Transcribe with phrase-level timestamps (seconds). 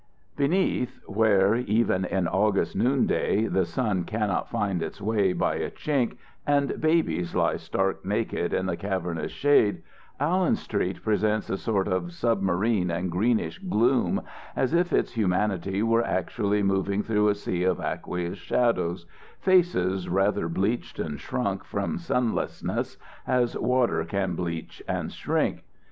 [0.35, 6.17] Beneath, where, even in August noonday, the sun cannot find its way by a chink,
[6.47, 9.83] and babies lie stark naked in the cavernous shade,
[10.19, 14.23] Allen Street presents a sort of submarine and greenish gloom,
[14.55, 19.05] as if its humanity were actually moving through a sea of aqueous shadows,
[19.39, 22.97] faces rather bleached and shrunk from sunlessness
[23.27, 25.63] as water can bleach and shrink.